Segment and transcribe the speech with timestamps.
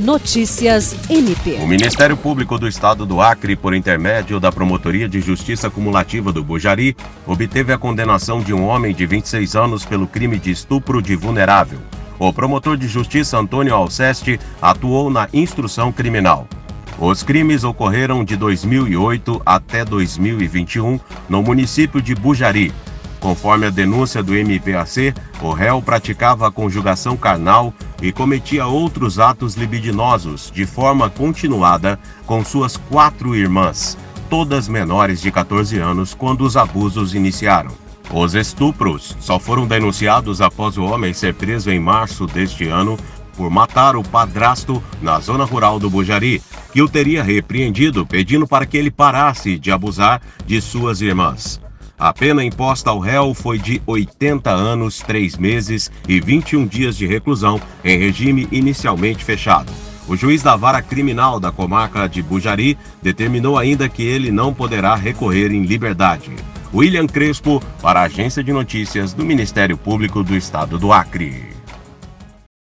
[0.00, 1.58] Notícias MP.
[1.62, 6.42] O Ministério Público do Estado do Acre, por intermédio da Promotoria de Justiça Cumulativa do
[6.42, 11.14] Bujari, obteve a condenação de um homem de 26 anos pelo crime de estupro de
[11.14, 11.78] vulnerável.
[12.18, 16.48] O promotor de justiça Antônio Alceste atuou na instrução criminal.
[16.98, 20.98] Os crimes ocorreram de 2008 até 2021
[21.28, 22.72] no município de Bujari,
[23.20, 25.12] Conforme a denúncia do MPAC,
[25.42, 27.72] o réu praticava a conjugação carnal
[28.02, 33.96] e cometia outros atos libidinosos de forma continuada com suas quatro irmãs,
[34.28, 37.70] todas menores de 14 anos quando os abusos iniciaram.
[38.12, 42.98] Os estupros só foram denunciados após o homem ser preso em março deste ano
[43.36, 48.66] por matar o padrasto na zona rural do Bujari, que o teria repreendido pedindo para
[48.66, 51.60] que ele parasse de abusar de suas irmãs.
[52.00, 57.06] A pena imposta ao réu foi de 80 anos, 3 meses e 21 dias de
[57.06, 59.70] reclusão em regime inicialmente fechado.
[60.08, 64.94] O juiz da vara criminal da comarca de Bujari determinou ainda que ele não poderá
[64.94, 66.30] recorrer em liberdade.
[66.72, 71.59] William Crespo, para a Agência de Notícias do Ministério Público do Estado do Acre.